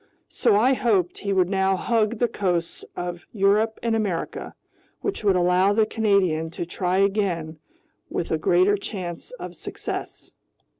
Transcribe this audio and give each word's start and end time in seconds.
So 0.29 0.55
I 0.55 0.73
hoped 0.73 1.19
he 1.19 1.31
would 1.31 1.47
now 1.47 1.75
hug 1.75 2.17
the 2.17 2.27
coasts 2.27 2.83
of 2.95 3.27
Europe 3.31 3.77
and 3.83 3.95
America, 3.95 4.55
which 5.01 5.23
would 5.23 5.35
allow 5.35 5.73
the 5.73 5.85
Canadian 5.85 6.49
to 6.57 6.65
try 6.65 6.97
again 6.97 7.59
with 8.09 8.31
a 8.31 8.39
greater 8.39 8.77
chance 8.77 9.29
of 9.39 9.55
success. 9.55 10.31